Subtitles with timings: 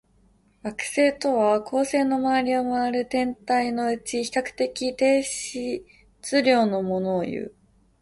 [0.63, 7.53] 惑星とは、恒星の周りを回る天体のうち、比較的低質量のものをいう。